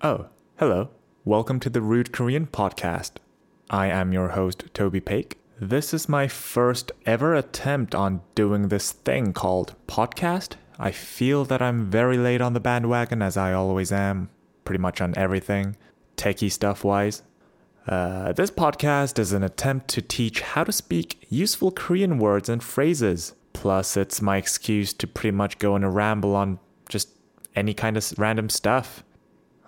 Oh, 0.00 0.26
hello. 0.58 0.90
Welcome 1.24 1.58
to 1.58 1.68
the 1.68 1.80
Rude 1.80 2.12
Korean 2.12 2.46
podcast. 2.46 3.14
I 3.68 3.88
am 3.88 4.12
your 4.12 4.28
host, 4.28 4.66
Tobee 4.72 5.00
Paik. 5.00 5.32
This 5.60 5.92
is 5.92 6.08
my 6.08 6.28
first 6.28 6.92
ever 7.04 7.34
attempt 7.34 7.96
on 7.96 8.20
doing 8.36 8.68
this 8.68 8.92
thing 8.92 9.32
called 9.32 9.74
podcast. 9.88 10.54
I 10.78 10.92
feel 10.92 11.44
that 11.46 11.60
I'm 11.60 11.90
very 11.90 12.16
late 12.16 12.40
on 12.40 12.52
the 12.52 12.60
bandwagon, 12.60 13.22
as 13.22 13.36
I 13.36 13.52
always 13.52 13.90
am, 13.90 14.30
pretty 14.64 14.78
much 14.78 15.00
on 15.00 15.18
everything, 15.18 15.74
techie 16.16 16.52
stuff 16.52 16.84
wise. 16.84 17.24
Uh, 17.88 18.32
this 18.34 18.52
podcast 18.52 19.18
is 19.18 19.32
an 19.32 19.42
attempt 19.42 19.88
to 19.88 20.00
teach 20.00 20.42
how 20.42 20.62
to 20.62 20.70
speak 20.70 21.26
useful 21.28 21.72
Korean 21.72 22.20
words 22.20 22.48
and 22.48 22.62
phrases. 22.62 23.34
Plus, 23.52 23.96
it's 23.96 24.22
my 24.22 24.36
excuse 24.36 24.92
to 24.92 25.08
pretty 25.08 25.36
much 25.36 25.58
go 25.58 25.74
on 25.74 25.82
a 25.82 25.90
ramble 25.90 26.36
on 26.36 26.60
just 26.88 27.08
any 27.56 27.74
kind 27.74 27.96
of 27.96 28.14
random 28.16 28.48
stuff. 28.48 29.02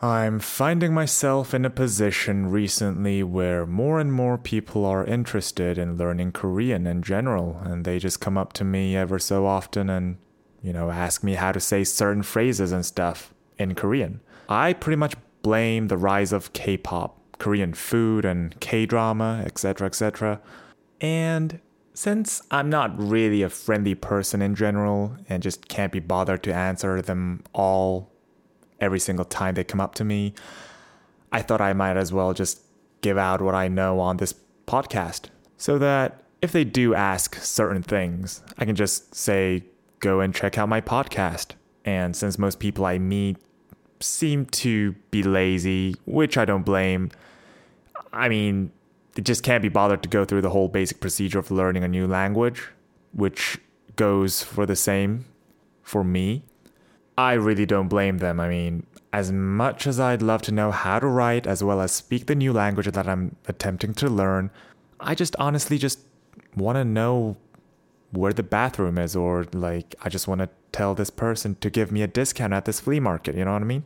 I'm 0.03 0.39
finding 0.39 0.95
myself 0.95 1.53
in 1.53 1.67
a 1.67 1.71
position 1.71 2.51
recently 2.51 3.23
where 3.23 3.67
more 3.67 4.01
and 4.01 4.11
more 4.11 4.39
people 4.39 4.87
are 4.87 5.05
interested 5.05 5.77
in 5.77 5.99
learning 5.99 6.33
Korean 6.33 6.87
in 6.87 7.03
general, 7.03 7.61
and 7.65 7.85
they 7.85 7.99
just 7.99 8.19
come 8.19 8.39
up 8.39 8.55
to 8.55 8.65
me 8.65 8.97
ever 8.97 9.19
so 9.19 9.45
often 9.45 9.91
and, 9.91 10.17
you 10.63 10.73
know, 10.73 10.91
ask 10.91 11.23
me 11.23 11.35
how 11.35 11.53
to 11.53 11.61
say 11.61 11.85
certain 11.85 12.23
phrases 12.23 12.73
and 12.73 12.87
stuff 12.87 13.35
in 13.59 13.75
Korean. 13.75 14.21
I 14.49 14.73
pretty 14.73 14.97
much 14.97 15.17
blame 15.43 15.89
the 15.89 15.99
rise 15.99 16.33
of 16.33 16.55
K 16.55 16.79
pop, 16.79 17.21
Korean 17.39 17.75
food, 17.75 18.25
and 18.25 18.59
K 18.59 18.87
drama, 18.87 19.43
etc., 19.45 19.87
etc. 19.87 20.41
And 21.03 21.61
since 21.93 22.41
I'm 22.51 22.71
not 22.71 22.99
really 22.99 23.43
a 23.43 23.51
friendly 23.51 23.95
person 23.95 24.41
in 24.41 24.55
general 24.55 25.17
and 25.29 25.43
just 25.43 25.69
can't 25.69 25.93
be 25.93 26.01
bothered 26.01 26.43
to 26.45 26.55
answer 26.55 27.03
them 27.03 27.45
all 27.53 28.11
every 28.81 29.01
single 29.01 29.25
time 29.25 29.55
they 29.55 29.65
come 29.65 29.81
up 29.81 29.95
to 29.97 30.05
me, 30.05 30.35
I 31.33 31.43
thought 31.43 31.61
I 31.61 31.73
might 31.73 31.97
as 31.97 32.13
well 32.13 32.33
just 32.33 32.63
give 33.01 33.19
out 33.19 33.41
what 33.41 33.55
I 33.55 33.69
know 33.69 34.01
on 34.01 34.17
this 34.17 34.35
podcast 34.67 35.27
so 35.57 35.79
that 35.79 36.23
if 36.43 36.53
they 36.53 36.65
do 36.65 36.95
ask 36.95 37.37
certain 37.37 37.83
things, 37.83 38.43
I 38.59 38.65
can 38.65 38.75
just 38.75 39.15
say, 39.15 39.65
go 40.01 40.21
and 40.21 40.35
check 40.35 40.59
out 40.59 40.69
my 40.69 40.81
podcast. 40.81 41.53
And 41.85 42.17
since 42.17 42.39
most 42.39 42.59
people 42.59 42.85
I 42.85 42.99
meet 42.99 43.37
seem 44.01 44.47
to 44.47 44.93
be 45.11 45.23
lazy, 45.23 45.97
which 46.07 46.39
I 46.39 46.45
don't 46.45 46.65
blame, 46.65 47.11
I 48.13 48.29
mean, 48.29 48.73
they 49.15 49.23
just 49.23 49.43
can't 49.43 49.63
be 49.63 49.69
bothered 49.69 50.03
to 50.03 50.09
go 50.09 50.25
through 50.25 50.43
the 50.43 50.51
whole 50.51 50.69
basic 50.69 51.01
procedure 51.01 51.39
of 51.39 51.51
learning 51.51 51.85
a 51.85 51.89
new 51.89 52.07
language, 52.07 52.69
which 53.13 53.59
goes 53.97 54.43
for 54.43 54.67
the 54.67 54.77
same 54.77 55.27
for 55.83 56.03
me. 56.03 56.43
I 57.19 57.35
really 57.35 57.67
don't 57.67 57.89
blame 57.89 58.19
them. 58.19 58.41
I 58.41 58.49
mean, 58.49 58.87
as 59.13 59.33
much 59.33 59.87
as 59.87 59.99
I'd 60.01 60.23
love 60.23 60.43
to 60.43 60.53
know 60.53 60.71
how 60.71 60.99
to 60.99 61.07
write 61.07 61.47
as 61.47 61.63
well 61.63 61.81
as 61.81 61.93
speak 61.93 62.27
the 62.27 62.35
new 62.35 62.53
language 62.53 62.87
that 62.87 63.09
I'm 63.09 63.37
attempting 63.47 63.95
to 63.95 64.09
learn, 64.09 64.51
I 65.01 65.15
just 65.15 65.37
honestly 65.37 65.79
just 65.79 66.01
want 66.57 66.77
to 66.77 66.85
know 66.85 67.37
where 68.13 68.33
the 68.33 68.43
bathroom 68.43 68.99
is, 68.99 69.15
or 69.15 69.47
like, 69.53 69.95
I 70.03 70.09
just 70.09 70.27
want 70.27 70.41
to 70.41 70.49
tell 70.73 70.95
this 70.95 71.11
person 71.11 71.55
to 71.57 71.71
give 71.71 71.93
me 71.93 72.03
a 72.03 72.09
discount 72.09 72.53
at 72.53 72.65
this 72.65 72.81
flea 72.81 73.01
market. 73.01 73.37
You 73.37 73.45
know 73.45 73.53
what 73.53 73.63
I 73.63 73.67
mean? 73.67 73.85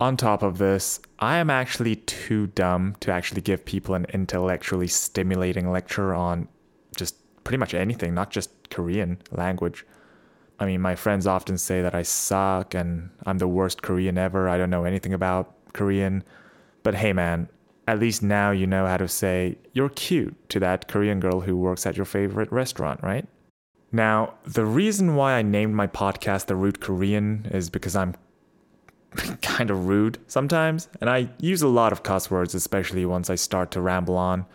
On 0.00 0.16
top 0.16 0.42
of 0.42 0.58
this, 0.58 1.00
I 1.20 1.36
am 1.36 1.48
actually 1.48 1.96
too 1.96 2.48
dumb 2.48 2.96
to 3.00 3.12
actually 3.12 3.40
give 3.40 3.64
people 3.64 3.94
an 3.94 4.06
intellectually 4.12 4.88
stimulating 4.88 5.70
lecture 5.70 6.12
on 6.12 6.48
just 6.96 7.16
pretty 7.44 7.58
much 7.58 7.72
anything, 7.72 8.14
not 8.14 8.30
just 8.30 8.50
Korean 8.70 9.18
language. 9.30 9.86
I 10.62 10.64
mean, 10.64 10.80
my 10.80 10.94
friends 10.94 11.26
often 11.26 11.58
say 11.58 11.82
that 11.82 11.92
I 11.92 12.02
suck 12.02 12.72
and 12.72 13.10
I'm 13.26 13.38
the 13.38 13.48
worst 13.48 13.82
Korean 13.82 14.16
ever. 14.16 14.48
I 14.48 14.56
don't 14.56 14.70
know 14.70 14.84
anything 14.84 15.12
about 15.12 15.52
Korean. 15.72 16.22
But 16.84 16.94
hey, 16.94 17.12
man, 17.12 17.48
at 17.88 17.98
least 17.98 18.22
now 18.22 18.52
you 18.52 18.68
know 18.68 18.86
how 18.86 18.96
to 18.96 19.08
say 19.08 19.58
you're 19.72 19.88
cute 19.88 20.36
to 20.50 20.60
that 20.60 20.86
Korean 20.86 21.18
girl 21.18 21.40
who 21.40 21.56
works 21.56 21.84
at 21.84 21.96
your 21.96 22.06
favorite 22.06 22.52
restaurant, 22.52 23.02
right? 23.02 23.26
Now, 23.90 24.34
the 24.44 24.64
reason 24.64 25.16
why 25.16 25.32
I 25.32 25.42
named 25.42 25.74
my 25.74 25.88
podcast 25.88 26.46
The 26.46 26.54
Rude 26.54 26.80
Korean 26.80 27.48
is 27.50 27.68
because 27.68 27.96
I'm 27.96 28.14
kind 29.42 29.68
of 29.68 29.88
rude 29.88 30.18
sometimes, 30.28 30.88
and 31.00 31.10
I 31.10 31.28
use 31.40 31.62
a 31.62 31.68
lot 31.68 31.90
of 31.90 32.04
cuss 32.04 32.30
words, 32.30 32.54
especially 32.54 33.04
once 33.04 33.30
I 33.30 33.34
start 33.34 33.72
to 33.72 33.80
ramble 33.80 34.16
on, 34.16 34.46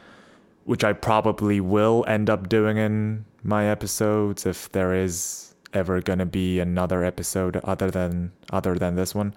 which 0.63 0.85
I 0.85 0.93
probably 0.93 1.59
will 1.59 2.05
end 2.07 2.29
up 2.29 2.47
doing 2.47 2.77
in 2.77 3.25
my 3.43 3.67
episodes 3.67 4.45
if 4.45 4.71
there 4.71 4.93
is 4.93 5.53
ever 5.73 6.01
gonna 6.01 6.25
be 6.25 6.59
another 6.59 7.03
episode 7.03 7.57
other 7.57 7.91
than 7.91 8.31
other 8.51 8.75
than 8.75 8.95
this 8.95 9.13
one. 9.13 9.33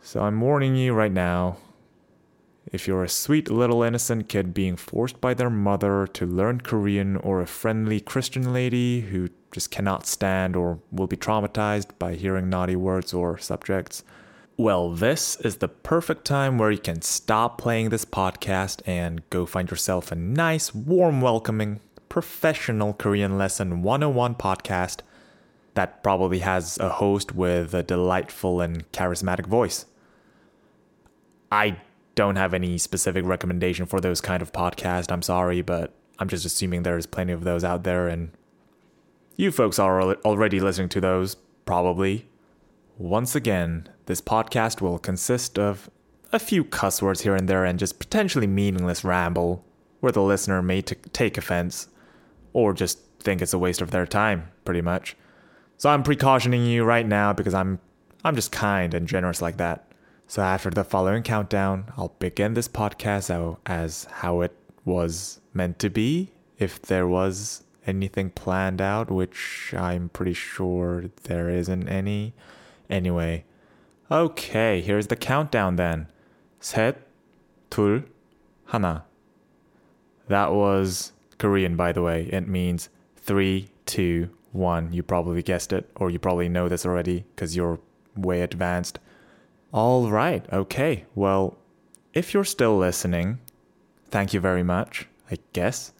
So 0.00 0.22
I'm 0.22 0.40
warning 0.40 0.76
you 0.76 0.94
right 0.94 1.12
now. 1.12 1.58
If 2.70 2.86
you're 2.86 3.04
a 3.04 3.08
sweet 3.08 3.50
little 3.50 3.82
innocent 3.82 4.28
kid 4.28 4.52
being 4.52 4.76
forced 4.76 5.20
by 5.20 5.34
their 5.34 5.50
mother 5.50 6.06
to 6.06 6.26
learn 6.26 6.60
Korean 6.60 7.16
or 7.16 7.40
a 7.40 7.46
friendly 7.46 7.98
Christian 7.98 8.52
lady 8.52 9.00
who 9.00 9.30
just 9.52 9.70
cannot 9.70 10.06
stand 10.06 10.54
or 10.54 10.78
will 10.92 11.06
be 11.06 11.16
traumatized 11.16 11.98
by 11.98 12.14
hearing 12.14 12.50
naughty 12.50 12.76
words 12.76 13.14
or 13.14 13.38
subjects, 13.38 14.04
well, 14.58 14.90
this 14.90 15.36
is 15.36 15.58
the 15.58 15.68
perfect 15.68 16.24
time 16.24 16.58
where 16.58 16.70
you 16.70 16.78
can 16.78 17.00
stop 17.00 17.58
playing 17.58 17.88
this 17.88 18.04
podcast 18.04 18.82
and 18.86 19.28
go 19.30 19.46
find 19.46 19.70
yourself 19.70 20.12
a 20.12 20.16
nice, 20.16 20.74
warm, 20.74 21.20
welcoming, 21.20 21.80
professional 22.08 22.92
Korean 22.92 23.38
lesson 23.38 23.82
101 23.82 24.34
podcast 24.34 25.00
that 25.78 26.02
probably 26.02 26.40
has 26.40 26.76
a 26.78 26.88
host 26.88 27.36
with 27.36 27.72
a 27.72 27.84
delightful 27.84 28.60
and 28.60 28.90
charismatic 28.90 29.46
voice. 29.46 29.86
I 31.52 31.80
don't 32.16 32.34
have 32.34 32.52
any 32.52 32.78
specific 32.78 33.24
recommendation 33.24 33.86
for 33.86 34.00
those 34.00 34.20
kind 34.20 34.42
of 34.42 34.52
podcasts. 34.52 35.12
I'm 35.12 35.22
sorry, 35.22 35.62
but 35.62 35.94
I'm 36.18 36.26
just 36.26 36.44
assuming 36.44 36.82
there's 36.82 37.06
plenty 37.06 37.32
of 37.32 37.44
those 37.44 37.62
out 37.62 37.84
there, 37.84 38.08
and 38.08 38.32
you 39.36 39.52
folks 39.52 39.78
are 39.78 40.16
already 40.24 40.58
listening 40.58 40.88
to 40.88 41.00
those, 41.00 41.36
probably. 41.64 42.26
Once 42.96 43.36
again, 43.36 43.88
this 44.06 44.20
podcast 44.20 44.80
will 44.80 44.98
consist 44.98 45.60
of 45.60 45.88
a 46.32 46.40
few 46.40 46.64
cuss 46.64 47.00
words 47.00 47.20
here 47.20 47.36
and 47.36 47.48
there 47.48 47.64
and 47.64 47.78
just 47.78 48.00
potentially 48.00 48.48
meaningless 48.48 49.04
ramble 49.04 49.64
where 50.00 50.10
the 50.10 50.22
listener 50.22 50.60
may 50.60 50.82
t- 50.82 50.96
take 51.12 51.38
offense 51.38 51.86
or 52.52 52.72
just 52.72 52.98
think 53.20 53.40
it's 53.40 53.52
a 53.52 53.58
waste 53.60 53.80
of 53.80 53.92
their 53.92 54.06
time, 54.06 54.48
pretty 54.64 54.82
much. 54.82 55.14
So 55.77 55.89
I'm 55.89 56.03
precautioning 56.03 56.65
you 56.65 56.83
right 56.83 57.05
now 57.05 57.33
because 57.33 57.53
I'm 57.53 57.79
I'm 58.23 58.35
just 58.35 58.51
kind 58.51 58.93
and 58.93 59.07
generous 59.07 59.41
like 59.41 59.57
that. 59.57 59.91
So 60.27 60.41
after 60.41 60.69
the 60.69 60.83
following 60.83 61.23
countdown, 61.23 61.91
I'll 61.97 62.15
begin 62.19 62.53
this 62.53 62.67
podcast 62.67 63.57
as 63.65 64.05
how 64.05 64.41
it 64.41 64.55
was 64.85 65.41
meant 65.53 65.79
to 65.79 65.89
be. 65.89 66.31
If 66.57 66.81
there 66.81 67.07
was 67.07 67.63
anything 67.85 68.29
planned 68.29 68.81
out, 68.81 69.11
which 69.11 69.73
I'm 69.77 70.09
pretty 70.09 70.33
sure 70.33 71.05
there 71.23 71.49
isn't 71.49 71.89
any. 71.89 72.33
Anyway, 72.89 73.45
okay, 74.09 74.81
here's 74.81 75.07
the 75.07 75.15
countdown 75.15 75.75
then. 75.75 76.07
셋, 76.61 76.95
둘, 77.69 78.03
하나. 78.69 79.03
That 80.29 80.53
was 80.53 81.11
Korean, 81.37 81.75
by 81.75 81.91
the 81.91 82.01
way. 82.01 82.29
It 82.31 82.47
means 82.47 82.89
three, 83.17 83.69
two, 83.85 84.29
one. 84.52 84.92
You 84.92 85.02
probably 85.02 85.42
guessed 85.42 85.72
it, 85.72 85.88
or 85.96 86.10
you 86.10 86.18
probably 86.18 86.48
know 86.48 86.68
this 86.68 86.86
already 86.86 87.24
because 87.34 87.56
you're 87.56 87.80
way 88.16 88.42
advanced. 88.42 88.98
All 89.72 90.10
right, 90.10 90.44
okay. 90.52 91.04
Well, 91.14 91.56
if 92.14 92.32
you're 92.32 92.44
still 92.44 92.78
listening, 92.78 93.38
thank 94.10 94.32
you 94.32 94.40
very 94.40 94.62
much, 94.62 95.06
I 95.30 95.38
guess. 95.52 95.92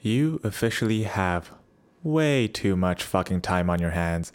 You 0.00 0.40
officially 0.44 1.02
have 1.02 1.50
way 2.02 2.46
too 2.46 2.76
much 2.76 3.02
fucking 3.02 3.40
time 3.40 3.68
on 3.68 3.80
your 3.80 3.90
hands, 3.90 4.32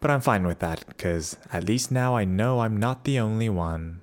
but 0.00 0.10
I'm 0.10 0.20
fine 0.20 0.46
with 0.46 0.60
that 0.60 0.84
because 0.88 1.36
at 1.52 1.64
least 1.64 1.92
now 1.92 2.16
I 2.16 2.24
know 2.24 2.60
I'm 2.60 2.76
not 2.76 3.04
the 3.04 3.18
only 3.18 3.48
one. 3.48 4.00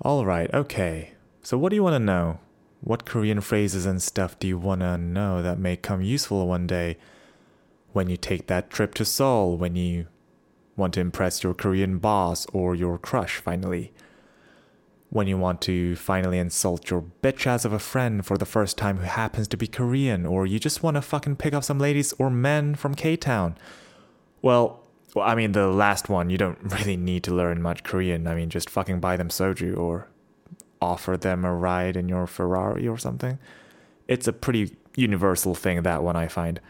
All 0.00 0.24
right, 0.24 0.52
okay. 0.52 1.12
So, 1.42 1.58
what 1.58 1.70
do 1.70 1.76
you 1.76 1.82
want 1.82 1.94
to 1.94 1.98
know? 1.98 2.40
What 2.80 3.06
Korean 3.06 3.40
phrases 3.40 3.86
and 3.86 4.02
stuff 4.02 4.38
do 4.38 4.46
you 4.46 4.58
want 4.58 4.80
to 4.80 4.98
know 4.98 5.42
that 5.42 5.58
may 5.58 5.76
come 5.76 6.02
useful 6.02 6.46
one 6.46 6.66
day? 6.66 6.96
When 7.94 8.10
you 8.10 8.16
take 8.16 8.48
that 8.48 8.70
trip 8.70 8.92
to 8.94 9.04
Seoul, 9.04 9.56
when 9.56 9.76
you 9.76 10.08
want 10.76 10.94
to 10.94 11.00
impress 11.00 11.44
your 11.44 11.54
Korean 11.54 11.98
boss 11.98 12.44
or 12.52 12.74
your 12.74 12.98
crush 12.98 13.36
finally, 13.36 13.92
when 15.10 15.28
you 15.28 15.38
want 15.38 15.60
to 15.62 15.94
finally 15.94 16.38
insult 16.38 16.90
your 16.90 17.04
bitch 17.22 17.46
ass 17.46 17.64
of 17.64 17.72
a 17.72 17.78
friend 17.78 18.26
for 18.26 18.36
the 18.36 18.44
first 18.44 18.76
time 18.76 18.98
who 18.98 19.04
happens 19.04 19.46
to 19.46 19.56
be 19.56 19.68
Korean, 19.68 20.26
or 20.26 20.44
you 20.44 20.58
just 20.58 20.82
want 20.82 20.96
to 20.96 21.02
fucking 21.02 21.36
pick 21.36 21.54
up 21.54 21.62
some 21.62 21.78
ladies 21.78 22.12
or 22.18 22.30
men 22.30 22.74
from 22.74 22.96
K 22.96 23.16
Town. 23.16 23.56
Well, 24.42 24.80
well, 25.14 25.24
I 25.24 25.36
mean, 25.36 25.52
the 25.52 25.68
last 25.68 26.08
one, 26.08 26.30
you 26.30 26.36
don't 26.36 26.58
really 26.62 26.96
need 26.96 27.22
to 27.24 27.34
learn 27.34 27.62
much 27.62 27.84
Korean. 27.84 28.26
I 28.26 28.34
mean, 28.34 28.50
just 28.50 28.68
fucking 28.68 28.98
buy 28.98 29.16
them 29.16 29.28
soju 29.28 29.78
or 29.78 30.08
offer 30.82 31.16
them 31.16 31.44
a 31.44 31.54
ride 31.54 31.96
in 31.96 32.08
your 32.08 32.26
Ferrari 32.26 32.88
or 32.88 32.98
something. 32.98 33.38
It's 34.08 34.26
a 34.26 34.32
pretty 34.32 34.76
universal 34.96 35.54
thing, 35.54 35.80
that 35.82 36.02
one, 36.02 36.16
I 36.16 36.26
find. 36.26 36.60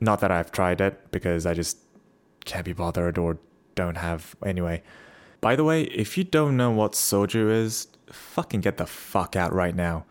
Not 0.00 0.20
that 0.20 0.30
I've 0.30 0.52
tried 0.52 0.80
it 0.80 1.10
because 1.10 1.46
I 1.46 1.54
just 1.54 1.78
can't 2.44 2.64
be 2.64 2.72
bothered 2.72 3.18
or 3.18 3.38
don't 3.74 3.96
have 3.96 4.36
anyway. 4.44 4.82
By 5.40 5.56
the 5.56 5.64
way, 5.64 5.82
if 5.82 6.18
you 6.18 6.24
don't 6.24 6.56
know 6.56 6.70
what 6.70 6.92
soju 6.92 7.50
is, 7.50 7.88
fucking 8.10 8.60
get 8.60 8.76
the 8.76 8.86
fuck 8.86 9.36
out 9.36 9.52
right 9.52 9.74
now. 9.74 10.04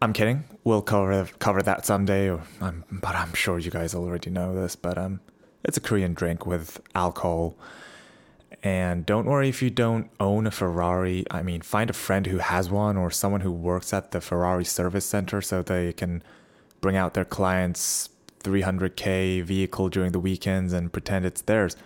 I'm 0.00 0.12
kidding. 0.12 0.44
We'll 0.64 0.82
cover 0.82 1.28
cover 1.38 1.62
that 1.62 1.86
someday, 1.86 2.28
or, 2.28 2.42
um, 2.60 2.84
but 2.90 3.14
I'm 3.14 3.34
sure 3.34 3.58
you 3.58 3.70
guys 3.70 3.94
already 3.94 4.30
know 4.30 4.54
this. 4.54 4.74
But 4.74 4.98
um, 4.98 5.20
it's 5.64 5.76
a 5.76 5.80
Korean 5.80 6.14
drink 6.14 6.44
with 6.46 6.80
alcohol. 6.94 7.56
And 8.64 9.04
don't 9.06 9.26
worry 9.26 9.48
if 9.48 9.62
you 9.62 9.70
don't 9.70 10.10
own 10.20 10.46
a 10.46 10.50
Ferrari. 10.50 11.24
I 11.30 11.42
mean, 11.42 11.62
find 11.62 11.90
a 11.90 11.92
friend 11.92 12.26
who 12.26 12.38
has 12.38 12.70
one 12.70 12.96
or 12.96 13.10
someone 13.10 13.40
who 13.40 13.50
works 13.50 13.92
at 13.92 14.12
the 14.12 14.20
Ferrari 14.20 14.64
service 14.64 15.04
center 15.04 15.40
so 15.40 15.62
they 15.62 15.92
can 15.92 16.22
bring 16.80 16.96
out 16.96 17.14
their 17.14 17.24
clients' 17.24 18.08
300k 18.42 19.42
vehicle 19.42 19.88
during 19.88 20.12
the 20.12 20.20
weekends 20.20 20.72
and 20.72 20.92
pretend 20.92 21.24
it's 21.24 21.42
theirs. 21.42 21.76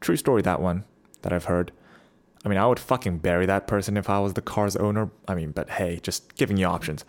True 0.00 0.16
story, 0.16 0.42
that 0.42 0.60
one 0.60 0.84
that 1.22 1.32
I've 1.32 1.44
heard. 1.44 1.72
I 2.44 2.48
mean, 2.48 2.58
I 2.58 2.66
would 2.66 2.78
fucking 2.78 3.18
bury 3.18 3.46
that 3.46 3.66
person 3.66 3.96
if 3.96 4.08
I 4.08 4.18
was 4.20 4.34
the 4.34 4.40
car's 4.42 4.76
owner. 4.76 5.10
I 5.28 5.34
mean, 5.34 5.50
but 5.50 5.70
hey, 5.70 6.00
just 6.02 6.34
giving 6.36 6.56
you 6.56 6.66
options. 6.66 7.04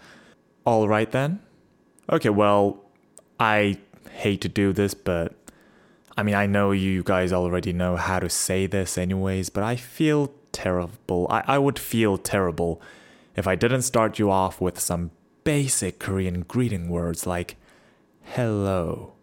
All 0.66 0.88
right 0.88 1.10
then. 1.10 1.40
Okay, 2.12 2.30
well, 2.30 2.84
I 3.40 3.78
hate 4.12 4.42
to 4.42 4.50
do 4.50 4.74
this, 4.74 4.94
but 4.94 5.34
I 6.18 6.24
mean, 6.24 6.36
I 6.36 6.46
know 6.46 6.72
you 6.72 7.04
guys 7.04 7.32
already 7.32 7.72
know 7.72 7.96
how 7.96 8.20
to 8.20 8.30
say 8.30 8.68
this 8.68 8.98
anyways, 8.98 9.50
but 9.50 9.64
I 9.64 9.76
feel 9.78 10.34
terrible. 10.52 11.28
I, 11.30 11.44
I 11.48 11.58
would 11.58 11.80
feel 11.80 12.18
terrible 12.18 12.82
if 13.36 13.48
I 13.48 13.56
didn't 13.56 13.84
start 13.84 14.20
you 14.20 14.30
off 14.30 14.60
with 14.60 14.80
some 14.80 15.12
basic 15.44 16.00
Korean 16.00 16.42
greeting 16.42 16.90
words 16.90 17.26
like 17.26 17.56
hello. 18.24 19.14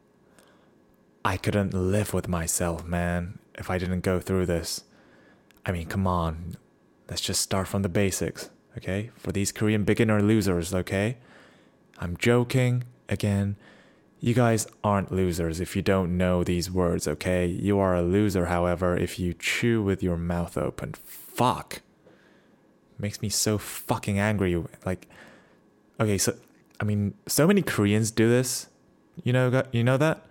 I 1.25 1.37
couldn't 1.37 1.75
live 1.75 2.15
with 2.15 2.29
myself, 2.29 2.85
man, 2.85 3.39
if 3.55 3.71
I 3.71 3.79
didn't 3.79 4.01
go 4.01 4.21
through 4.21 4.47
this. 4.47 4.85
I 5.67 5.73
mean, 5.73 5.87
come 5.87 6.07
on. 6.07 6.57
Let's 7.09 7.21
just 7.21 7.41
start 7.41 7.69
from 7.69 7.83
the 7.83 7.89
basics, 7.89 8.51
okay? 8.77 9.11
For 9.17 9.33
these 9.33 9.53
Korean 9.53 9.85
beginner 9.85 10.23
losers, 10.23 10.75
okay? 10.75 11.19
I'm 11.99 12.17
joking 12.17 12.85
again. 13.09 13.57
You 14.21 14.35
guys 14.35 14.67
aren't 14.83 15.13
losers 15.13 15.61
if 15.61 15.77
you 15.77 15.83
don't 15.83 16.17
know 16.17 16.45
these 16.45 16.71
words, 16.71 17.07
okay? 17.07 17.47
You 17.47 17.79
are 17.79 17.95
a 17.95 18.03
loser, 18.03 18.47
however, 18.47 18.97
if 18.97 19.19
you 19.19 19.35
chew 19.35 19.83
with 19.83 20.03
your 20.03 20.17
mouth 20.17 20.59
open. 20.59 20.95
Fuck. 20.95 21.83
Makes 22.99 23.23
me 23.23 23.29
so 23.29 23.59
fucking 23.59 24.19
angry. 24.19 24.63
Like, 24.85 25.07
okay, 26.01 26.19
so, 26.19 26.35
I 26.81 26.85
mean, 26.85 27.15
so 27.27 27.47
many 27.47 27.63
Koreans 27.63 28.11
do 28.11 28.29
this. 28.29 28.69
You 29.25 29.33
know, 29.33 29.63
you 29.73 29.85
know 29.85 29.97
that? 29.97 30.25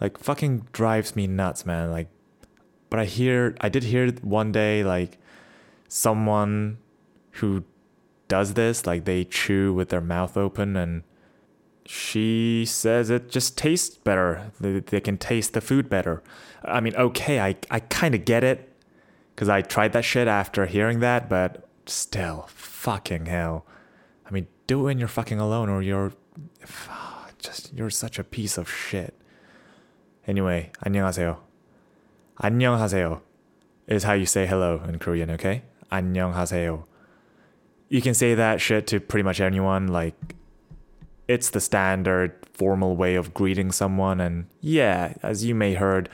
Like, 0.00 0.18
fucking 0.18 0.68
drives 0.72 1.16
me 1.16 1.26
nuts, 1.26 1.66
man. 1.66 1.90
Like, 1.90 2.08
but 2.90 3.00
I 3.00 3.04
hear 3.04 3.56
I 3.60 3.68
did 3.68 3.84
hear 3.84 4.10
one 4.22 4.52
day 4.52 4.82
like 4.82 5.18
someone 5.88 6.78
who 7.32 7.64
does 8.28 8.54
this 8.54 8.86
like 8.86 9.04
they 9.04 9.24
chew 9.24 9.72
with 9.72 9.88
their 9.88 10.00
mouth 10.00 10.36
open 10.36 10.76
and 10.76 11.02
she 11.86 12.64
says 12.66 13.08
it 13.08 13.30
just 13.30 13.56
tastes 13.56 13.96
better 13.96 14.52
they, 14.60 14.80
they 14.80 15.00
can 15.00 15.16
taste 15.16 15.54
the 15.54 15.60
food 15.62 15.88
better 15.88 16.22
i 16.62 16.78
mean 16.78 16.94
okay 16.96 17.40
i, 17.40 17.56
I 17.70 17.80
kind 17.80 18.14
of 18.14 18.26
get 18.26 18.44
it 18.44 18.70
because 19.34 19.48
i 19.48 19.62
tried 19.62 19.94
that 19.94 20.04
shit 20.04 20.28
after 20.28 20.66
hearing 20.66 21.00
that 21.00 21.30
but 21.30 21.66
still 21.86 22.44
fucking 22.50 23.24
hell 23.24 23.64
i 24.26 24.30
mean 24.30 24.46
do 24.66 24.80
it 24.80 24.84
when 24.84 24.98
you're 24.98 25.08
fucking 25.08 25.40
alone 25.40 25.70
or 25.70 25.80
you're 25.80 26.12
just 27.39 27.73
you're 27.73 27.89
such 27.89 28.19
a 28.19 28.23
piece 28.23 28.57
of 28.57 28.69
shit 28.69 29.13
anyway 30.27 30.71
안녕하세요 30.85 31.37
안녕하세요 32.37 33.21
is 33.87 34.03
how 34.03 34.13
you 34.13 34.25
say 34.25 34.45
hello 34.45 34.81
in 34.87 34.99
Korean, 34.99 35.29
okay? 35.31 35.63
안녕하세요. 35.91 36.83
You 37.89 38.01
can 38.01 38.13
say 38.13 38.33
that 38.33 38.61
shit 38.61 38.87
to 38.87 38.99
pretty 38.99 39.23
much 39.23 39.39
anyone, 39.39 39.87
like 39.87 40.15
it's 41.27 41.49
the 41.49 41.59
standard 41.59 42.33
formal 42.53 42.95
way 42.95 43.15
of 43.15 43.33
greeting 43.33 43.71
someone 43.71 44.19
and 44.19 44.45
yeah, 44.61 45.13
as 45.21 45.45
you 45.45 45.55
may 45.55 45.73
heard, 45.73 46.09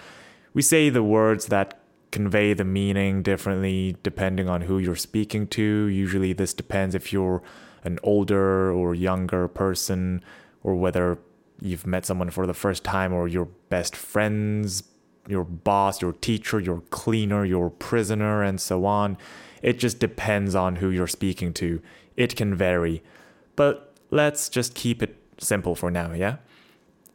we 0.53 0.61
say 0.61 0.89
the 0.89 1.03
words 1.03 1.47
that 1.47 1.79
convey 2.11 2.53
the 2.53 2.65
meaning 2.65 3.21
differently 3.21 3.95
depending 4.03 4.49
on 4.49 4.61
who 4.61 4.79
you're 4.79 4.95
speaking 4.95 5.47
to. 5.47 5.85
Usually 5.85 6.33
this 6.33 6.53
depends 6.53 6.95
if 6.95 7.13
you're 7.13 7.41
an 7.83 7.99
older 8.03 8.71
or 8.71 8.95
younger 8.95 9.47
person 9.47 10.21
or 10.63 10.75
whether 10.75 11.17
you've 11.61 11.85
met 11.85 12.05
someone 12.05 12.29
for 12.29 12.47
the 12.47 12.53
first 12.53 12.83
time 12.83 13.13
or 13.13 13.27
you're 13.27 13.49
best 13.69 13.95
friends 13.95 14.83
your 15.29 15.43
boss, 15.43 16.01
your 16.01 16.13
teacher, 16.13 16.59
your 16.59 16.81
cleaner, 16.89 17.45
your 17.45 17.69
prisoner, 17.69 18.43
and 18.43 18.59
so 18.59 18.85
on. 18.85 19.17
It 19.61 19.77
just 19.77 19.99
depends 19.99 20.55
on 20.55 20.77
who 20.77 20.89
you're 20.89 21.07
speaking 21.07 21.53
to. 21.53 21.81
It 22.17 22.35
can 22.35 22.55
vary. 22.55 23.03
But 23.55 23.93
let's 24.09 24.49
just 24.49 24.73
keep 24.73 25.03
it 25.03 25.15
simple 25.37 25.75
for 25.75 25.91
now, 25.91 26.13
yeah? 26.13 26.37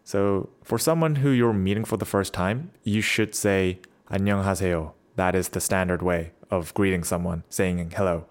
So, 0.04 0.50
for 0.62 0.78
someone 0.78 1.16
who 1.16 1.30
you're 1.30 1.52
meeting 1.52 1.84
for 1.84 1.96
the 1.96 2.04
first 2.04 2.32
time, 2.32 2.70
you 2.84 3.00
should 3.00 3.34
say 3.34 3.80
안녕하세요. 4.10 4.92
That 5.16 5.34
is 5.34 5.48
the 5.48 5.60
standard 5.60 6.02
way 6.02 6.32
of 6.50 6.72
greeting 6.74 7.04
someone, 7.04 7.42
saying 7.48 7.92
hello. 7.96 8.26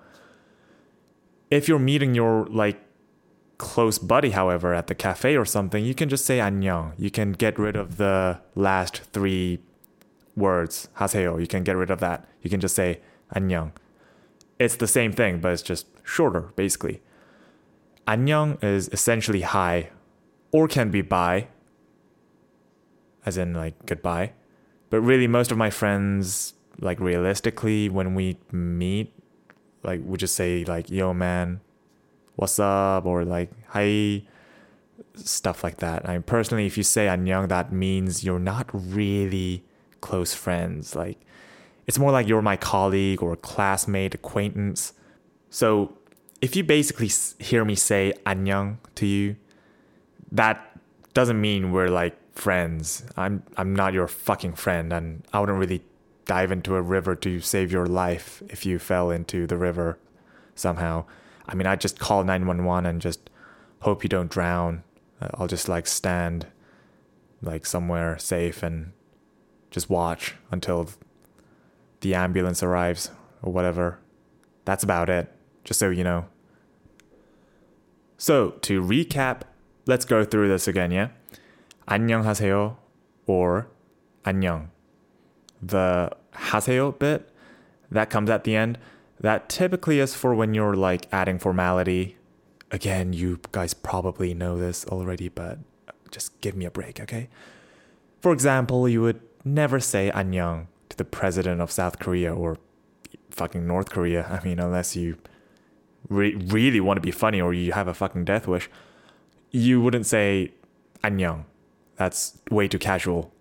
If 1.50 1.68
you're 1.68 1.80
meeting 1.80 2.14
your 2.14 2.46
like 2.46 2.80
close 3.58 3.98
buddy, 3.98 4.32
however, 4.32 4.74
at 4.74 4.88
the 4.88 4.96
cafe 4.96 5.38
or 5.38 5.46
something, 5.46 5.86
you 5.86 5.96
can 5.96 6.10
just 6.10 6.26
say 6.26 6.40
안녕. 6.40 6.94
You 6.98 7.10
can 7.10 7.32
get 7.32 7.58
rid 7.58 7.76
of 7.76 7.98
the 7.98 8.40
last 8.56 9.02
three 9.14 9.60
words, 10.36 10.90
하세요. 10.98 11.40
You 11.40 11.48
can 11.48 11.64
get 11.64 11.76
rid 11.76 11.90
of 11.90 12.00
that. 12.00 12.28
You 12.42 12.50
can 12.50 12.60
just 12.60 12.76
say 12.76 13.00
안녕. 13.36 13.72
It's 14.60 14.76
the 14.76 14.88
same 14.88 15.12
thing, 15.12 15.40
but 15.40 15.54
it's 15.54 15.62
just 15.62 15.88
shorter, 16.04 16.52
basically. 16.56 17.02
안녕 18.08 18.62
is 18.64 18.90
essentially 18.90 19.42
hi, 19.42 19.90
or 20.52 20.68
can 20.68 20.92
be 20.92 21.02
bye, 21.02 21.48
as 23.26 23.38
in 23.38 23.54
like 23.54 23.86
goodbye. 23.86 24.34
But 24.90 25.02
really, 25.02 25.28
most 25.28 25.52
of 25.52 25.58
my 25.58 25.70
friends, 25.70 26.54
like 26.80 27.00
realistically, 27.00 27.90
when 27.90 28.14
we 28.14 28.38
meet, 28.52 29.14
like 29.84 30.02
we 30.06 30.18
just 30.18 30.36
say 30.36 30.66
like 30.66 30.90
yo 30.90 31.14
man, 31.14 31.62
what's 32.38 32.60
up, 32.60 33.06
or 33.06 33.26
like 33.26 33.52
hi, 33.70 34.24
stuff 35.16 35.64
like 35.64 35.78
that. 35.78 36.08
I 36.08 36.14
mean, 36.14 36.24
personally, 36.24 36.66
if 36.66 36.78
you 36.78 36.84
say 36.84 37.08
안녕, 37.08 37.48
that 37.50 37.72
means 37.72 38.24
you're 38.24 38.40
not 38.40 38.70
really 38.74 39.64
close 40.02 40.34
friends. 40.34 40.96
Like 40.96 41.20
it's 41.88 42.00
more 42.00 42.12
like 42.12 42.28
you're 42.28 42.42
my 42.42 42.58
colleague 42.58 43.22
or 43.22 43.36
classmate, 43.36 44.16
acquaintance. 44.16 44.94
So 45.50 45.94
if 46.42 46.56
you 46.56 46.64
basically 46.64 47.10
hear 47.40 47.64
me 47.66 47.76
say 47.76 48.14
안녕 48.26 48.78
to 48.96 49.06
you, 49.06 49.36
that 50.32 50.78
doesn't 51.14 51.40
mean 51.40 51.72
we're 51.72 51.90
like 51.90 52.16
friends. 52.36 53.04
I'm 53.16 53.44
I'm 53.58 53.76
not 53.76 53.94
your 53.94 54.08
fucking 54.08 54.54
friend 54.54 54.92
and 54.92 55.24
I 55.32 55.40
wouldn't 55.40 55.60
really 55.60 55.84
dive 56.26 56.52
into 56.52 56.76
a 56.76 56.82
river 56.82 57.16
to 57.16 57.40
save 57.40 57.72
your 57.72 57.86
life 57.86 58.42
if 58.50 58.66
you 58.66 58.80
fell 58.80 59.12
into 59.12 59.46
the 59.46 59.58
river 59.58 59.98
somehow. 60.56 61.06
I 61.48 61.56
mean, 61.56 61.68
I 61.68 61.76
just 61.76 62.00
call 62.00 62.24
911 62.24 62.86
and 62.86 63.02
just 63.02 63.30
hope 63.82 64.04
you 64.04 64.10
don't 64.10 64.30
drown. 64.30 64.84
I'll 65.36 65.48
just 65.48 65.70
like 65.70 65.88
stand 65.88 66.48
like 67.42 67.66
somewhere 67.66 68.18
safe 68.18 68.64
and 68.64 68.94
just 69.72 69.90
watch 69.90 70.36
until 70.52 70.90
the 72.02 72.16
ambulance 72.16 72.64
arrives 72.64 73.12
or 73.42 73.52
whatever. 73.52 74.00
That's 74.66 74.84
about 74.84 75.10
it, 75.10 75.32
just 75.64 75.80
so 75.80 75.90
you 75.90 76.04
know. 76.04 76.26
So, 78.18 78.52
to 78.62 78.82
recap, 78.82 79.42
let's 79.86 80.06
go 80.06 80.24
through 80.24 80.48
this 80.48 80.68
again, 80.68 80.92
yeah? 80.92 81.10
안녕하세요 81.88 82.78
or 83.28 83.68
안녕. 84.24 84.70
The 85.62 86.10
하세요 86.34 86.98
bit 86.98 87.30
that 87.92 88.10
comes 88.10 88.30
at 88.30 88.46
the 88.46 88.56
end, 88.56 88.78
that 89.21 89.49
typically 89.49 89.99
is 90.01 90.15
for 90.15 90.35
when 90.35 90.55
you're 90.55 90.75
like 90.75 91.07
adding 91.13 91.39
formality. 91.39 92.17
Again, 92.71 93.13
you 93.13 93.41
guys 93.53 93.75
probably 93.75 94.35
know 94.35 94.59
this 94.59 94.85
already, 94.87 95.29
but 95.29 95.59
just 96.11 96.41
give 96.41 96.55
me 96.55 96.65
a 96.65 96.71
break, 96.71 97.01
okay? 97.01 97.29
For 98.21 98.33
example, 98.33 98.89
you 98.89 99.03
would 99.03 99.21
never 99.45 99.81
say 99.81 100.11
annyeong 100.15 100.67
to 100.89 100.97
the 100.97 101.05
president 101.05 101.61
of 101.61 101.71
South 101.71 101.99
Korea 101.99 102.35
or 102.35 102.59
fucking 103.31 103.67
North 103.67 103.91
Korea. 103.91 104.27
I 104.27 104.45
mean, 104.45 104.59
unless 104.59 104.97
you 104.97 105.17
re- 106.09 106.35
really 106.35 106.81
want 106.81 106.97
to 106.97 107.01
be 107.01 107.11
funny 107.11 107.41
or 107.41 107.53
you 107.55 107.73
have 107.73 107.89
a 107.89 107.95
fucking 107.95 108.25
death 108.25 108.47
wish, 108.47 108.69
you 109.51 109.81
wouldn't 109.81 110.07
say 110.07 110.53
annyeong. 111.03 111.45
That's 111.97 112.39
way 112.51 112.69
too 112.69 112.79
casual. 112.79 113.33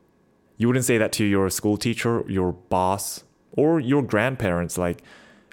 You 0.57 0.67
wouldn't 0.67 0.85
say 0.85 0.97
that 0.97 1.11
to 1.13 1.25
your 1.25 1.49
school 1.49 1.77
teacher, 1.77 2.23
your 2.27 2.53
boss, 2.53 3.23
or 3.51 3.79
your 3.79 4.01
grandparents. 4.01 4.77
Like, 4.77 5.03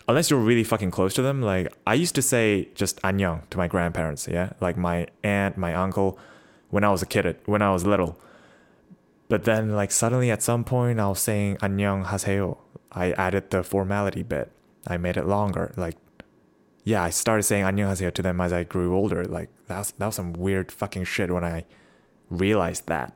unless 0.07 0.29
you're 0.29 0.39
really 0.39 0.63
fucking 0.63 0.91
close 0.91 1.13
to 1.13 1.21
them. 1.21 1.41
Like, 1.41 1.71
I 1.85 1.93
used 1.93 2.15
to 2.15 2.21
say 2.21 2.69
just 2.75 3.01
안녕 3.01 3.41
to 3.51 3.57
my 3.57 3.67
grandparents. 3.67 4.27
Yeah, 4.27 4.53
like 4.59 4.77
my 4.77 5.07
aunt, 5.23 5.57
my 5.57 5.73
uncle, 5.73 6.17
when 6.69 6.83
I 6.83 6.89
was 6.89 7.01
a 7.01 7.05
kid, 7.05 7.37
when 7.45 7.61
I 7.61 7.71
was 7.71 7.85
little. 7.85 8.19
But 9.29 9.43
then, 9.43 9.75
like 9.75 9.91
suddenly, 9.91 10.31
at 10.31 10.41
some 10.41 10.63
point, 10.63 10.99
I 10.99 11.07
was 11.07 11.19
saying 11.19 11.57
안녕하세요. 11.57 12.57
I 12.91 13.11
added 13.11 13.51
the 13.51 13.63
formality 13.63 14.23
bit. 14.23 14.51
I 14.87 14.97
made 14.97 15.17
it 15.17 15.27
longer. 15.27 15.71
Like, 15.77 15.97
yeah, 16.83 17.03
I 17.03 17.11
started 17.11 17.43
saying 17.43 17.63
안녕하세요 17.63 18.11
to 18.13 18.21
them 18.23 18.41
as 18.41 18.51
I 18.51 18.63
grew 18.63 18.95
older. 18.95 19.23
Like, 19.25 19.49
that's 19.67 19.91
that 19.91 20.07
was 20.07 20.15
some 20.15 20.33
weird 20.33 20.71
fucking 20.71 21.03
shit 21.03 21.29
when 21.31 21.43
I 21.43 21.65
realized 22.29 22.87
that. 22.87 23.13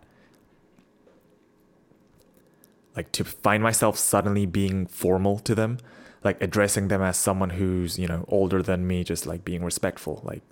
Like 2.95 3.11
to 3.13 3.23
find 3.23 3.63
myself 3.63 3.97
suddenly 3.97 4.45
being 4.45 4.85
formal 4.85 5.39
to 5.39 5.55
them, 5.55 5.79
like 6.24 6.42
addressing 6.42 6.88
them 6.88 7.02
as 7.02 7.16
someone 7.16 7.50
who's 7.50 7.98
you 7.98 8.06
know 8.06 8.24
older 8.28 8.62
than 8.62 8.86
me, 8.86 9.04
just 9.04 9.26
like 9.26 9.44
being 9.44 9.64
respectful. 9.64 10.20
Like 10.24 10.42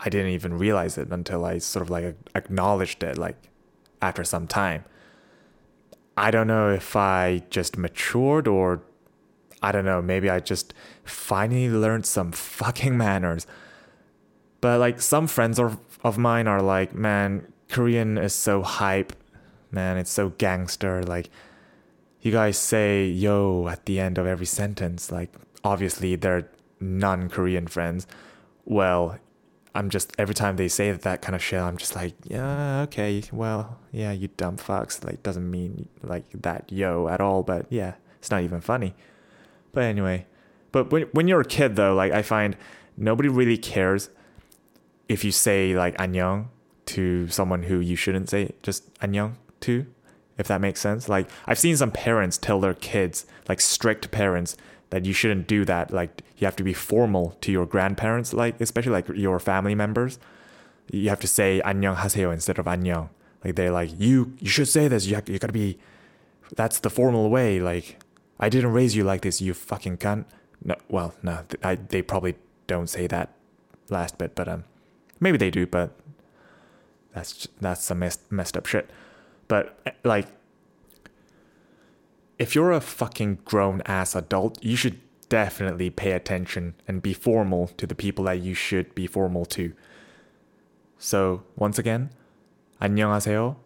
I 0.00 0.08
didn't 0.08 0.32
even 0.32 0.58
realize 0.58 0.98
it 0.98 1.08
until 1.10 1.44
I 1.44 1.58
sort 1.58 1.82
of 1.82 1.90
like 1.90 2.16
acknowledged 2.34 3.02
it, 3.02 3.18
like 3.18 3.36
after 4.02 4.24
some 4.24 4.46
time. 4.46 4.84
I 6.16 6.30
don't 6.30 6.46
know 6.46 6.70
if 6.70 6.96
I 6.96 7.42
just 7.50 7.76
matured 7.76 8.48
or 8.48 8.82
I 9.62 9.72
don't 9.72 9.84
know, 9.84 10.00
maybe 10.02 10.30
I 10.30 10.40
just 10.40 10.74
finally 11.04 11.68
learned 11.68 12.06
some 12.06 12.32
fucking 12.32 12.96
manners. 12.96 13.46
But 14.60 14.80
like 14.80 15.00
some 15.00 15.26
friends 15.26 15.58
of, 15.58 15.78
of 16.02 16.18
mine 16.18 16.46
are 16.46 16.62
like, 16.62 16.94
man, 16.94 17.52
Korean 17.68 18.18
is 18.18 18.34
so 18.34 18.62
hype. 18.62 19.12
Man, 19.70 19.96
it's 19.96 20.10
so 20.10 20.30
gangster. 20.30 21.02
Like, 21.02 21.30
you 22.20 22.32
guys 22.32 22.58
say 22.58 23.06
yo 23.06 23.68
at 23.68 23.86
the 23.86 24.00
end 24.00 24.18
of 24.18 24.26
every 24.26 24.46
sentence. 24.46 25.10
Like, 25.10 25.32
obviously, 25.64 26.16
they're 26.16 26.48
non 26.80 27.28
Korean 27.28 27.66
friends. 27.66 28.06
Well, 28.64 29.18
I'm 29.74 29.90
just, 29.90 30.12
every 30.18 30.34
time 30.34 30.56
they 30.56 30.68
say 30.68 30.90
that 30.90 31.22
kind 31.22 31.34
of 31.34 31.42
shit, 31.42 31.60
I'm 31.60 31.76
just 31.76 31.94
like, 31.94 32.14
yeah, 32.24 32.82
okay, 32.82 33.22
well, 33.30 33.78
yeah, 33.92 34.12
you 34.12 34.28
dumb 34.36 34.56
fucks. 34.56 35.04
Like, 35.04 35.22
doesn't 35.22 35.50
mean 35.50 35.88
like 36.02 36.24
that 36.32 36.72
yo 36.72 37.08
at 37.08 37.20
all, 37.20 37.42
but 37.42 37.66
yeah, 37.68 37.94
it's 38.18 38.30
not 38.30 38.42
even 38.42 38.60
funny. 38.60 38.94
But 39.72 39.84
anyway, 39.84 40.26
but 40.72 40.90
when, 40.90 41.02
when 41.12 41.28
you're 41.28 41.42
a 41.42 41.44
kid 41.44 41.76
though, 41.76 41.94
like, 41.94 42.12
I 42.12 42.22
find 42.22 42.56
nobody 42.96 43.28
really 43.28 43.58
cares 43.58 44.08
if 45.08 45.24
you 45.24 45.30
say 45.30 45.74
like 45.76 45.96
annyeong 45.98 46.48
to 46.86 47.28
someone 47.28 47.64
who 47.64 47.80
you 47.80 47.96
shouldn't 47.96 48.28
say 48.28 48.52
just 48.62 48.92
annyeong 48.94 49.34
to 49.60 49.86
if 50.37 50.47
that 50.47 50.61
makes 50.61 50.79
sense. 50.79 51.07
Like 51.09 51.29
I've 51.45 51.59
seen 51.59 51.77
some 51.77 51.91
parents 51.91 52.37
tell 52.37 52.59
their 52.59 52.73
kids, 52.73 53.25
like 53.47 53.61
strict 53.61 54.11
parents, 54.11 54.57
that 54.91 55.05
you 55.05 55.13
shouldn't 55.13 55.47
do 55.47 55.65
that. 55.65 55.91
Like 55.91 56.21
you 56.37 56.45
have 56.45 56.55
to 56.57 56.63
be 56.63 56.73
formal 56.73 57.37
to 57.41 57.51
your 57.51 57.65
grandparents, 57.65 58.33
like 58.33 58.59
especially 58.61 58.91
like 58.91 59.07
your 59.09 59.39
family 59.39 59.75
members. 59.75 60.19
You 60.91 61.09
have 61.09 61.19
to 61.21 61.27
say 61.27 61.61
안녕하세요 61.63 62.31
instead 62.33 62.59
of 62.59 62.65
안녕. 62.65 63.09
Like 63.43 63.55
they're 63.55 63.71
like 63.71 63.91
you 63.97 64.33
you 64.39 64.49
should 64.49 64.67
say 64.67 64.87
this. 64.87 65.07
You 65.07 65.15
have, 65.15 65.27
you 65.29 65.39
gotta 65.39 65.53
be. 65.53 65.79
That's 66.55 66.79
the 66.79 66.89
formal 66.89 67.29
way. 67.29 67.59
Like 67.59 67.99
I 68.39 68.49
didn't 68.49 68.73
raise 68.73 68.95
you 68.95 69.03
like 69.03 69.21
this. 69.21 69.41
You 69.41 69.53
fucking 69.53 69.97
cunt. 69.97 70.25
No, 70.63 70.75
well, 70.89 71.15
no, 71.23 71.39
I, 71.63 71.75
they 71.75 72.01
probably 72.01 72.35
don't 72.67 72.87
say 72.87 73.07
that 73.07 73.33
last 73.89 74.17
bit, 74.17 74.35
but 74.35 74.47
um, 74.47 74.63
maybe 75.19 75.37
they 75.37 75.49
do. 75.49 75.65
But 75.65 75.95
that's 77.13 77.47
that's 77.59 77.85
some 77.85 77.99
messed 77.99 78.31
messed 78.31 78.57
up 78.57 78.65
shit. 78.65 78.89
But 79.47 79.77
like 80.03 80.27
if 82.41 82.55
you're 82.55 82.71
a 82.71 82.81
fucking 82.81 83.37
grown 83.45 83.83
ass 83.85 84.15
adult, 84.15 84.57
you 84.63 84.75
should 84.75 84.99
definitely 85.29 85.91
pay 85.91 86.13
attention 86.13 86.73
and 86.87 87.01
be 87.01 87.13
formal 87.13 87.67
to 87.77 87.85
the 87.85 87.93
people 87.93 88.25
that 88.25 88.39
you 88.39 88.55
should 88.55 88.95
be 88.95 89.05
formal 89.05 89.45
to. 89.45 89.73
So, 90.97 91.43
once 91.55 91.77
again, 91.77 92.09
안녕하세요 92.81 93.57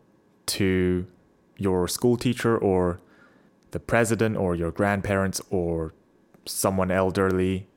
to 0.48 1.08
your 1.58 1.88
school 1.88 2.18
teacher 2.18 2.58
or 2.58 3.00
the 3.72 3.80
president 3.80 4.36
or 4.36 4.56
your 4.56 4.72
grandparents 4.72 5.42
or 5.50 5.94
someone 6.46 6.92
elderly 6.92 7.68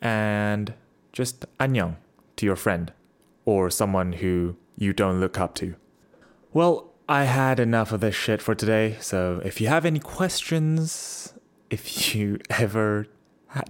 and 0.00 0.72
just 1.12 1.44
안녕 1.58 1.96
to 2.36 2.46
your 2.46 2.56
friend 2.56 2.92
or 3.44 3.70
someone 3.70 4.12
who 4.14 4.56
you 4.76 4.92
don't 4.92 5.18
look 5.18 5.38
up 5.38 5.56
to. 5.56 5.74
Well, 6.52 6.87
I 7.09 7.23
had 7.23 7.59
enough 7.59 7.91
of 7.91 8.01
this 8.01 8.13
shit 8.13 8.39
for 8.39 8.53
today. 8.53 8.95
So 9.01 9.41
if 9.43 9.59
you 9.59 9.67
have 9.67 9.83
any 9.83 9.97
questions, 9.97 11.33
if 11.71 12.13
you 12.13 12.37
ever 12.51 13.07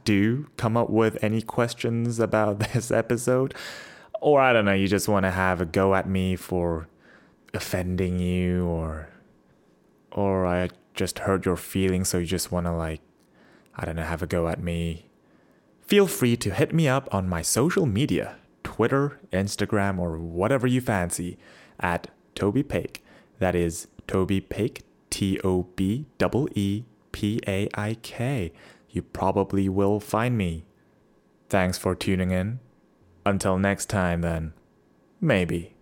do 0.03 0.48
come 0.58 0.75
up 0.75 0.89
with 0.89 1.17
any 1.24 1.41
questions 1.41 2.19
about 2.19 2.60
this 2.74 2.91
episode, 2.91 3.55
or 4.19 4.41
I 4.41 4.51
don't 4.51 4.65
know, 4.65 4.74
you 4.74 4.89
just 4.89 5.08
want 5.08 5.24
to 5.24 5.31
have 5.31 5.62
a 5.62 5.65
go 5.65 5.96
at 5.96 6.05
me 6.05 6.36
for 6.36 6.89
offending 7.53 8.19
you, 8.19 8.65
or 8.65 9.08
or 10.12 10.46
I 10.46 10.67
just 10.93 11.19
hurt 11.19 11.46
your 11.46 11.55
feelings, 11.55 12.10
so 12.10 12.17
you 12.17 12.25
just 12.25 12.51
want 12.51 12.65
to 12.65 12.74
like, 12.74 13.00
I 13.74 13.86
don't 13.86 13.96
know, 13.96 14.03
have 14.03 14.22
a 14.22 14.27
go 14.27 14.50
at 14.50 14.62
me. 14.62 15.05
Feel 15.88 16.08
free 16.08 16.36
to 16.36 16.53
hit 16.53 16.74
me 16.74 16.89
up 16.89 17.08
on 17.15 17.29
my 17.29 17.41
social 17.41 17.86
media, 17.86 18.36
Twitter, 18.63 19.22
Instagram, 19.31 19.98
or 19.98 20.17
whatever 20.17 20.67
you 20.67 20.81
fancy, 20.81 21.38
at 21.79 22.10
Tobee 22.36 22.63
Paik. 22.63 22.98
That 23.39 23.55
is 23.55 23.88
Tobee 24.08 24.41
Paik, 24.41 24.81
T 25.10 25.39
O 25.43 25.63
B 25.75 26.05
E 26.19 26.50
E 26.55 26.84
P 27.12 27.41
A 27.48 27.69
I 27.74 27.96
K. 28.01 28.51
You 28.89 29.01
probably 29.01 29.69
will 29.69 30.00
find 30.00 30.38
me. 30.38 30.65
Thanks 31.48 31.77
for 31.77 31.96
tuning 31.96 32.31
in. 32.31 32.60
Until 33.25 33.58
next 33.58 33.88
time, 33.88 34.22
then. 34.22 34.53
Maybe. 35.22 35.75